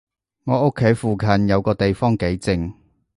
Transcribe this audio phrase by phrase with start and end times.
[0.45, 2.73] 我屋企附近有個地方幾靜